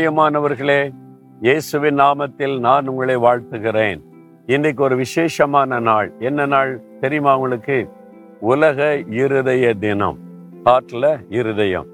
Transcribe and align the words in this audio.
பிரியமானவர்களே 0.00 0.90
இயேசுவின் 1.40 1.96
நாமத்தில் 1.96 2.58
நான் 2.58 2.86
உங்களை 2.86 3.16
வாழ்த்துகிறேன். 3.16 4.00
இன்னைக்கு 4.46 4.82
ஒரு 4.82 4.96
விசேஷமான 4.96 5.80
நாள். 5.80 6.12
என்ன 6.18 6.46
நாள் 6.46 6.82
தெரியுமா 7.00 7.36
உங்களுக்கு? 7.36 7.88
உலக 8.40 9.02
இருதய 9.10 9.74
தினம். 9.74 10.18
ஹார்ட்ல 10.64 11.20
இருதயம். 11.28 11.86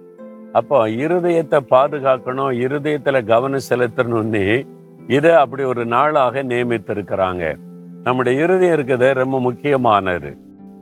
அப்போ 0.53 0.87
இருதயத்தை 0.87 1.59
பாதுகாக்கணும் 1.71 2.53
இருதயத்துல 2.53 3.25
கவனம் 3.25 3.61
செலுத்தணும்னு 3.71 4.67
இதை 5.07 5.33
அப்படி 5.33 5.63
ஒரு 5.63 5.87
நாளாக 5.87 6.43
நியமித்திருக்கிறாங்க. 6.43 7.55
நம்முடைய 8.05 8.43
இருதயம் 8.43 8.73
இருக்கிறது 8.73 9.15
ரொம்ப 9.15 9.41
முக்கியமானது. 9.41 10.37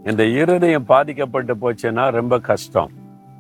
இந்த 0.05 0.25
இருதயம் 0.25 0.85
பாதிக்கப்பட்டு 0.85 1.55
போச்சுன்னா 1.55 2.11
ரொம்ப 2.11 2.39
கஷ்டம். 2.39 2.91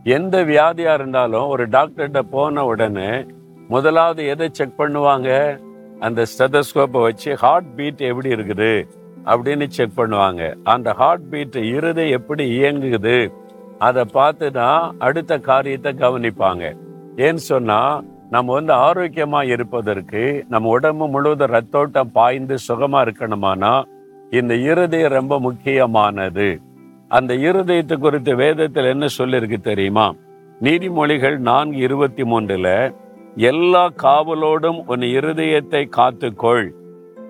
எந்த 0.05 0.45
வியாதியா 0.45 0.95
இருந்தாலும் 0.95 1.46
ஒரு 1.46 1.69
டாக்டர்கிட்ட 1.69 2.19
போன 2.19 2.64
உடனே 2.64 3.27
முதலாவது 3.68 4.27
எதை 4.27 4.48
செக் 4.52 4.78
பண்ணுவாங்க? 4.78 5.60
அந்த 6.00 6.24
ஸ்டெதஸ்கோப்பை 6.38 7.00
வச்சு 7.02 7.36
ஹார்ட் 7.36 7.74
பீட் 7.77 8.00
எப்படி 8.00 8.30
இருக்குது? 8.30 8.87
அப்படின்னு 9.24 9.66
செக் 9.66 9.90
பண்ணுவாங்க. 9.96 10.54
அந்த 10.62 10.92
ஹார்ட் 10.92 11.30
பீட் 11.30 11.56
இருதை 11.56 12.10
எப்படி 12.10 12.59
இயங்குது? 12.59 13.32
அதை 13.78 14.04
பார்த்து 14.04 14.52
தான் 14.52 14.95
அடுத்த 14.98 15.38
காரியத்தை 15.38 15.92
கவனிப்பாங்க. 15.92 16.77
ஏன்னு 17.16 17.42
சொன்னால் 17.50 18.04
நம்ம 18.30 18.52
வந்து 18.52 18.73
ஆரோக்கியமாக 18.73 19.46
இருப்பதற்கு 19.46 20.45
நம்ம 20.48 20.68
உடம்பு 20.68 21.09
முழுவதும் 21.09 21.51
ரத்தோட்டம் 21.51 22.12
பாய்ந்து 22.12 22.59
சுகமாக 22.59 23.10
இருக்கணுமானா 23.10 23.84
இந்த 24.30 24.54
இருதயம் 24.54 25.12
ரொம்ப 25.12 25.40
முக்கியமானது. 25.40 26.60
அந்த 27.09 27.34
இருதயத்தை 27.34 27.98
குறித்து 27.98 28.37
வேதத்தில் 28.37 28.84
என்ன 28.84 29.06
சொல்லியிருக்கு 29.18 29.60
தெரியுமா? 29.60 30.15
நீதிமொழிகள் 30.60 31.37
நான்கு 31.37 31.76
இருபத்தி 31.76 32.24
மூன்றில் 32.24 32.95
எல்லா 33.37 33.90
காவலோடும் 34.02 34.82
உன் 34.87 35.01
இருதயத்தை 35.01 35.88
காத்துக்கொள். 35.96 36.68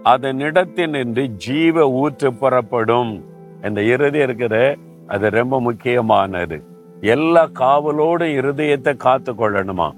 அதனிடத்தினின்று 0.04 1.26
ஜீவ 1.26 1.90
ஊற்று 1.90 2.34
புறப்படும். 2.34 3.24
இந்த 3.62 3.82
இருதயம் 3.82 4.28
இருக்கிற 4.28 4.76
அது 5.06 5.30
ரொம்ப 5.30 5.60
முக்கியமானது. 5.60 6.62
எல்லா 7.00 7.46
காவலோடும் 7.46 8.34
இருதயத்தை 8.40 8.96
காத்து 8.96 9.32
கொள்ளணுமா 9.32 9.90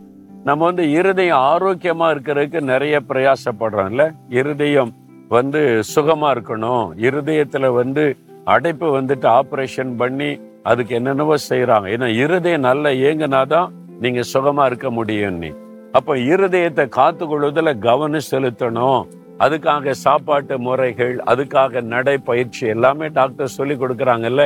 நம்ம 0.45 0.65
வந்து 0.65 0.91
இருதயம் 0.91 1.39
ஆரோக்கியமா 1.39 2.07
இருக்கிறதுக்கு 2.15 2.61
நிறைய 2.61 3.01
பிரயாசப்படுறோம்ல? 3.09 4.15
இருதயம் 4.29 4.93
வந்து 5.29 5.83
சுகமா 5.95 6.31
இருக்கணும். 6.37 6.91
இருதயத்துல 6.97 7.75
வந்து 7.75 8.17
அடைப்பு 8.45 9.01
வந்துட்டு 9.01 9.41
ஆப்ரேஷன் 9.41 9.97
பண்ணி 9.97 10.41
அதுக்கு 10.63 10.95
என்னென்னவோ 10.95 11.35
செய்யறாங்க 11.35 11.89
ஏன்னா 11.95 12.07
இருதயம் 12.07 12.61
நல்லா 12.61 12.91
இயங்கினாதான் 12.91 13.69
நீங்க 14.01 14.21
சுகமா 14.35 14.67
இருக்க 14.67 14.91
முடியும் 14.91 15.39
நீ 15.39 15.53
அப்போ 15.97 16.13
இருதயத்தை 16.33 16.85
காத்து 16.97 17.25
கொள்வதில் 17.27 17.81
கவனம் 17.87 18.29
செலுத்தணும். 18.31 19.03
அதுக்காக 19.45 19.91
சாப்பாட்டு 20.05 20.55
முறைகள் 20.67 21.15
அதுக்காக 21.33 21.83
நடைப்பயிற்சி 21.93 22.65
எல்லாமே 22.75 23.07
டாக்டர் 23.19 23.55
சொல்லி 23.57 23.75
கொடுக்குறாங்கல்ல. 23.81 24.45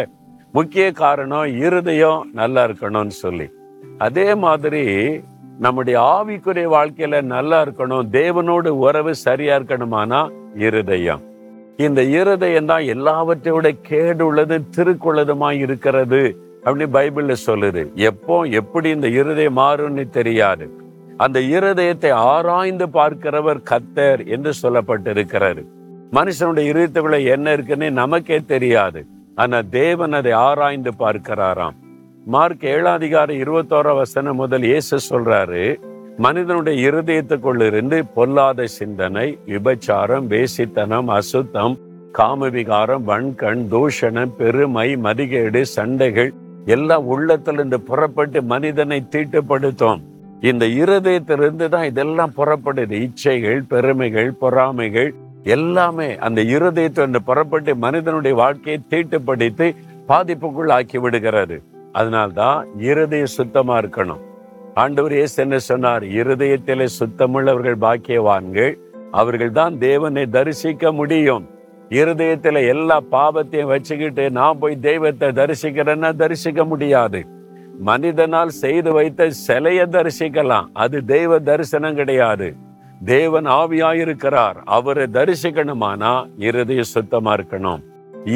முக்கிய 0.57 0.87
காரணம் 1.03 1.49
இருதயம் 1.67 2.23
நல்லா 2.39 2.63
இருக்கணும்னு 2.69 3.15
சொல்லி. 3.25 3.47
அதே 4.07 4.29
மாதிரி 4.45 4.85
நம்முடைய 5.65 5.97
ஆவிக்குரிய 6.17 6.67
வாழ்க்கையில 6.75 7.23
நல்லா 7.35 7.59
இருக்கணும். 7.65 8.05
தேவனோடு 8.19 8.71
உறவு 8.87 9.15
சரியா 9.27 9.57
இருக்கணுமானா 9.59 10.21
இருதயம். 10.67 11.23
இந்த 11.87 12.01
இருதயம் 12.19 12.71
தான் 12.71 12.85
எல்லாவற்றையோட 12.95 13.69
கேடு 13.91 14.23
உள்ளது 14.27 14.59
திருக்குள்ளதுமா 14.77 15.51
இருக்கிறது 15.65 16.23
அப்படின்னு 16.65 16.95
பைபிள்ல 16.97 17.35
சொல்லுது. 17.49 17.83
எப்போ 18.11 18.37
எப்படி 18.61 18.89
இந்த 18.97 19.09
இருதயம் 19.21 19.59
மாறும்னு 19.63 20.05
தெரியாது. 20.19 20.67
அந்த 21.25 21.39
இருதயத்தை 21.57 22.11
ஆராய்ந்து 22.33 22.87
பார்க்கிறவர் 22.97 23.67
கத்தர் 23.71 24.23
என்று 24.35 24.53
சொல்லப்பட்டிருக்கிறார் 24.63 25.63
மனுஷனுடைய 26.17 26.71
இருதயத்துக்குள்ள 26.71 27.19
என்ன 27.35 27.53
இருக்குன்னு 27.57 27.89
நமக்கே 28.01 28.39
தெரியாது. 28.53 29.01
ஆனா 29.43 29.59
தேவன் 29.79 30.15
அதை 30.19 30.33
ஆராய்ந்து 30.47 30.93
பார்க்கிறாராம். 31.03 31.77
மார்க் 32.33 32.65
ஏழாதிகாரம் 32.73 33.39
இருபத்தோரா 33.45 33.93
வசனம் 34.01 34.41
முதல் 34.43 34.65
இயேசு 34.71 34.97
சொல்றாரு 35.11 35.63
மனிதனுடைய 36.25 36.77
இருதயத்துக்குள்ள 36.89 37.67
இருந்து 37.71 37.99
பொல்லாத 38.17 38.67
சிந்தனை 38.79 39.27
விபச்சாரம் 39.51 40.27
வேசித்தனம் 40.33 41.11
அசுத்தம் 41.19 41.77
காமவிகாரம் 42.19 43.05
வன்கண் 43.11 43.63
தூஷணம் 43.73 44.35
பெருமை 44.41 44.89
மதிகேடு 45.07 45.63
சண்டைகள் 45.77 46.33
எல்லாம் 46.77 47.07
உள்ளத்திலிருந்து 47.15 47.79
புறப்பட்டு 47.89 48.41
மனிதனை 48.53 48.99
தீட்டுப்படுத்தும். 49.15 50.01
இந்த 50.41 50.67
இருதயத்திலிருந்து 50.67 51.69
தான் 51.69 51.85
இதெல்லாம் 51.85 52.33
புறப்படுது. 52.37 53.07
இச்சைகள் 53.07 53.61
பெருமைகள் 53.69 54.33
பொறாமைகள் 54.33 55.15
எல்லாமே 55.43 56.17
அந்த 56.17 56.43
இருதயத்திலிருந்து 56.43 57.17
புறப்பட்டு 57.17 57.77
மனிதனுடைய 57.77 58.37
வாழ்க்கையை 58.37 58.83
தீட்டுப்படுத்தி 58.91 59.75
பாதிப்புக்குள் 60.09 60.71
ஆக்கி 60.71 60.99
விடுகிறது. 60.99 61.63
அதனால்தான் 61.93 62.67
இருதயம் 62.79 63.35
சுத்தமா 63.39 63.79
இருக்கணும். 63.79 64.21
ஆண்டவர் 64.75 65.13
இயேசு 65.13 65.43
என்ன 65.43 65.59
சொன்னார்? 65.59 66.03
இருதயத்திலே 66.03 66.87
சுத்தமுள்ளவர்கள் 66.99 67.79
பாக்கியவான்கள். 67.81 68.79
அவர்கள் 69.11 69.51
தான் 69.51 69.79
தேவனை 69.79 70.27
தரிசிக்க 70.27 70.93
முடியும். 70.93 71.49
இருதயத்தில் 71.89 72.55
எல்லா 72.55 73.01
பாவத்தையும் 73.11 73.73
வச்சுக்கிட்டு 73.73 74.31
நான் 74.31 74.59
போய் 74.59 74.77
தெய்வத்தை 74.77 75.29
தரிசிக்கிறேன்னா 75.29 76.17
தரிசிக்க 76.17 76.65
முடியாது. 76.65 77.27
மனிதனால் 77.89 78.51
செய்து 78.63 78.93
வைத்த 78.93 79.31
சிலையை 79.31 79.87
தரிசிக்கலாம். 79.87 80.67
அது 80.73 81.05
தெய்வ 81.05 81.39
தரிசனம் 81.39 81.95
கிடையாது. 81.95 82.49
தேவன் 83.05 83.47
ஆவியாயிருக்கிறார். 83.47 84.59
அவரை 84.77 85.07
தரிசிக்கணுமானா? 85.13 86.13
இருதயம் 86.39 86.93
சுத்தமா 86.95 87.35
இருக்கணும். 87.35 87.83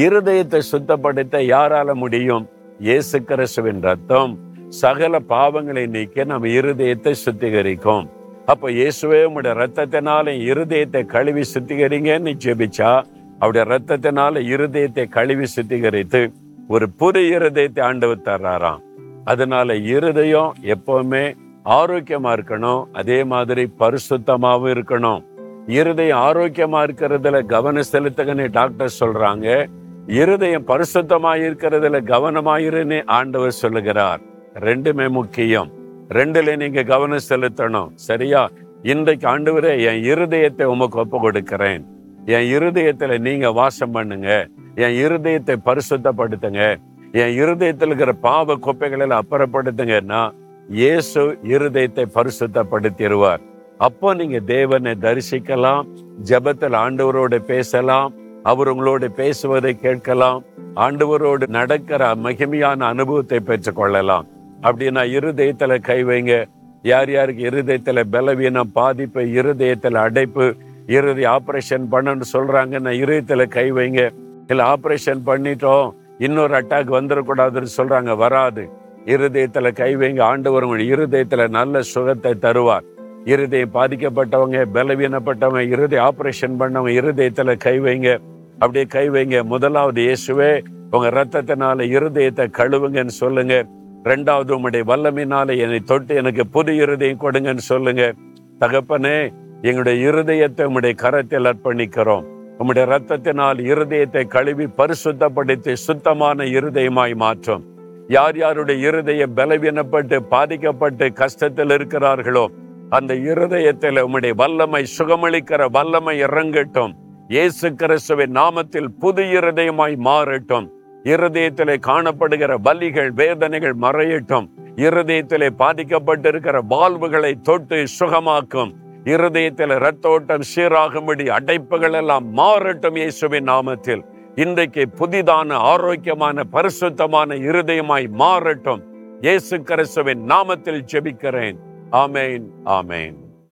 இருதயத்தை 0.04 0.60
சுத்தப்படுத்த 0.72 1.40
யாரால 1.54 1.94
முடியும்? 1.94 2.44
இயேசு 2.78 3.16
கிறிஸ்துவின் 3.22 3.82
ரத்தம். 3.82 4.32
சகல 4.68 5.18
பாவங்களை 5.28 5.86
நீக்க 5.86 6.24
நம்ம 6.24 6.48
இருதயத்தை 6.48 7.12
சுத்திகரிக்கும். 7.24 8.06
அப்ப 8.46 8.70
இயேசுவே 8.70 9.20
உடைய 9.34 9.56
ரத்தத்தினால 9.60 10.32
இருதயத்தை 10.50 11.02
கழுவி 11.06 11.44
சுத்திகரிங்கன்னு 11.54 12.32
ஜெபிச்சா 12.44 12.92
அவருடைய 13.38 13.64
ரத்தத்தினால 13.74 14.42
இருதயத்தை 14.54 15.08
கழுவி 15.08 15.46
சுத்திகரித்து 15.56 16.22
ஒரு 16.68 16.86
புது 16.90 17.20
இருதயத்தை 17.20 17.80
ஆண்டவர் 17.80 18.26
தர்றாராம். 18.26 18.82
அதனால 19.24 19.76
இருதயம் 19.76 20.54
எப்பவுமே 20.62 21.34
ஆரோக்கியமா 21.64 22.32
இருக்கணும். 22.32 22.84
அதே 22.92 23.24
மாதிரி 23.24 23.70
பரிசுத்தமாகவும் 23.78 24.74
இருக்கணும். 24.74 25.24
இருதயம் 25.66 26.18
ஆரோக்கியமா 26.18 26.86
இருக்கிறதுல 26.86 27.46
கவனம் 27.46 27.82
செலுத்துங்கன்னு 27.92 28.48
டாக்டர் 28.50 28.94
சொல்றாங்க. 29.00 29.66
இருதயம் 30.06 30.66
பரிசுத்தமா 30.66 31.32
இருக்கிறதுல 31.40 32.00
கவனமாயிருன்னு 32.00 33.02
ஆண்டவர் 33.06 33.50
சொல்லுகிறார். 33.50 34.20
ரெண்டுமே 34.54 35.08
முக்கியம். 35.08 35.70
ரெண்டுல 36.08 36.56
நீங்க 36.56 36.82
கவனம் 36.82 37.26
செலுத்தணும். 37.28 37.90
சரியா? 37.94 38.50
இன்றைக்கு 38.82 39.28
ஆண்டவரே 39.28 39.80
என் 39.84 40.14
இருதயத்தை 40.14 40.62
உமக்கு 40.62 40.98
ஒப்பு 40.98 41.20
கொடுக்கிறேன். 41.20 41.84
என் 42.24 42.52
இருதயத்துல 42.52 43.18
நீங்க 43.18 43.52
வாசம் 43.52 43.90
பண்ணுங்க. 43.90 44.48
என் 44.74 44.90
இருதயத்தை 44.90 45.56
பரிசுத்தப்படுத்துங்க. 45.64 46.76
என் 47.20 47.34
இருதயத்தில் 47.34 47.88
இருக்கிற 47.88 48.12
பாவ 48.12 48.54
குப்பைகளில் 48.56 49.12
அப்புறப்படுத்துங்கன்னா 49.18 50.22
இயேசு 50.68 51.22
இருதயத்தை 51.54 52.04
பரிசுத்தப்படுத்திடுவார். 52.14 53.42
அப்போ 53.78 54.14
நீங்க 54.14 54.38
தேவனை 54.40 54.92
தரிசிக்கலாம் 55.04 55.88
ஜபத்தில் 56.30 56.76
ஆண்டவரோடு 56.84 57.38
பேசலாம் 57.52 58.14
அவர் 58.42 58.68
உங்களோடு 58.68 59.10
பேசுவதை 59.10 59.72
கேட்கலாம் 59.84 60.40
ஆண்டவரோடு 60.86 61.48
நடக்கிற 61.58 62.02
மகிமையான 62.26 62.82
அனுபவத்தை 62.92 63.40
பெற்றுக்கொள்ளலாம். 63.46 64.26
அப்படின்னா 64.62 65.02
இருதயத்துல 65.18 65.80
கை 65.80 66.04
வைங்க. 66.04 66.34
யார் 66.82 67.10
யாருக்கு 67.10 67.42
இருதயத்துல 67.50 68.00
பலவீனம் 68.14 68.72
பாதிப்பு 68.72 69.22
இருதயத்துல 69.40 70.00
அடைப்பு 70.06 70.46
இருதய 70.86 71.28
ஆபரேஷன் 71.38 71.86
பண்ணணும்னு 71.92 72.32
சொல்றாங்கன்னா 72.36 72.92
இருதயத்துல 73.02 73.46
கை 73.48 73.72
வைங்க. 73.72 74.02
இல்லை 74.48 74.64
ஆபரேஷன் 74.72 75.22
பண்ணிட்டோம். 75.26 75.88
இன்னொரு 76.18 76.54
அட்டாக் 76.54 76.94
வந்துடக்கூடாதுன்னு 76.96 77.66
சொல்றாங்க. 77.76 78.16
வராது. 78.16 78.68
இருதயத்துல 79.04 79.72
கை 79.72 79.96
வைங்க. 79.96 80.22
ஆண்டவர் 80.22 80.62
உங்கள் 80.62 80.86
இருதயத்துல 80.86 81.48
நல்ல 81.48 81.82
சுகத்தை 81.82 82.32
தருவார். 82.32 82.82
இருதயம் 83.24 83.74
பாதிக்கப்பட்டவங்க 83.74 84.64
பலவீனப்பட்டவங்க 84.74 85.58
இருதய 85.58 86.12
ஆபரேஷன் 86.12 86.60
பண்ணவங்க 86.60 86.92
இருதயத்துல 87.02 87.56
கை 87.56 87.80
வைங்க. 87.80 88.18
அப்படியே 88.52 88.84
கை 88.84 89.10
வைங்க. 89.10 89.42
முதலாவது 89.42 90.02
இயேசுவே 90.02 90.64
உங்க 90.90 91.08
ரத்தத்தினால 91.08 91.84
இருதயத்தை 91.84 92.46
கழுவுங்கன்னு 92.58 93.06
சொல்லுங்க. 93.06 93.66
ரெண்டாவது 94.04 94.50
உங்களுடைய 94.52 94.96
வல்லமினால 94.96 95.58
என்னை 95.58 95.80
தொட்டு 95.80 96.14
எனக்கு 96.14 96.46
புது 96.46 96.76
இருதயம் 96.76 97.20
கொடுங்கன்னு 97.20 97.56
சொல்லுங்க. 97.56 98.12
தகப்பனே 98.60 99.32
எங்களுடைய 99.62 100.10
இருதயத்தை 100.10 100.62
உங்களுடைய 100.62 100.94
கரத்தில் 100.96 101.44
அர்ப்பணிக்கிறோம். 101.44 102.32
உம்முடைய 102.58 102.84
ரத்தத்தினால் 102.90 103.60
இருதயத்தை 103.70 104.22
கழுவி 104.34 104.66
பரிசுத்தப்படுத்தி 104.78 105.72
சுத்தமான 105.72 106.44
இருதயமாய் 106.44 107.14
மாற்றும். 107.14 107.62
யார் 108.08 108.36
யாருடைய 108.36 108.88
இருதய 108.88 109.26
பலவீனப்பட்டு 109.36 110.16
பாதிக்கப்பட்டு 110.34 111.06
கஷ்டத்தில் 111.20 111.72
இருக்கிறார்களோ 111.76 112.44
அந்த 112.90 113.14
இருதயத்தில் 113.14 114.04
உம்முடைய 114.06 114.34
வல்லமை 114.34 114.82
சுகமளிக்கிற 114.98 115.70
வல்லமை 115.70 116.14
இறங்கட்டும். 116.22 116.94
இயேசு 117.28 117.74
கிறிஸ்துவின் 117.74 118.34
நாமத்தில் 118.36 118.90
புது 119.00 119.22
இருதயமாய் 119.22 119.96
மாறட்டும். 120.08 120.68
இருதயத்திலே 121.04 121.76
காணப்படுகிற 121.88 122.52
வலிகள் 122.68 123.10
வேதனைகள் 123.22 123.76
மறையட்டும். 123.80 124.46
இருதயத்திலே 124.76 125.50
பாதிக்கப்பட்டிருக்கிற 125.58 126.56
வாழ்வுகளை 126.68 127.34
தொட்டு 127.48 127.78
சுகமாக்கும். 127.98 128.72
இருதயத்தில் 129.04 129.70
இரத்த 129.70 130.08
ஓட்டம் 130.08 130.44
சீராகும்படி 130.54 131.24
அடைப்புகள் 131.28 131.92
எல்லாம் 131.92 132.36
மாறட்டும் 132.36 132.96
இயேசுவின் 132.96 133.48
நாமத்தில். 133.48 134.02
இன்றைக்கு 134.34 134.86
புதிதான 134.98 135.52
ஆரோக்கியமான 135.52 136.44
பரிசுத்தமான 136.44 137.34
இருதயமாய் 137.34 138.08
மாறட்டும். 138.18 138.82
இயேசு 139.20 139.62
கிறிஸ்துவின் 139.62 140.24
நாமத்தில் 140.26 140.80
ஜெபிக்கிறேன். 140.92 141.58
ஆமேன் 141.90 142.46
ஆமேன். 142.64 143.14